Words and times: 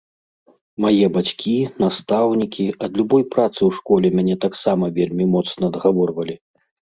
Мае 0.83 1.07
бацькі, 1.17 1.51
настаўнікі, 1.83 2.65
ад 2.87 2.91
любой 3.01 3.23
працы 3.35 3.57
ў 3.67 3.71
школе 3.77 4.07
мяне 4.21 4.35
таксама 4.47 4.85
вельмі 4.97 5.25
моцна 5.35 5.63
адгаворвалі. 5.75 6.35